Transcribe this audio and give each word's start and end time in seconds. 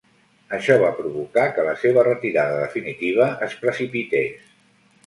Això 0.57 0.77
va 0.83 0.87
provocar 0.99 1.43
que 1.57 1.67
la 1.69 1.75
seva 1.83 2.07
retirada 2.09 2.59
definitiva 2.65 3.31
es 3.51 3.59
precipités. 3.67 4.53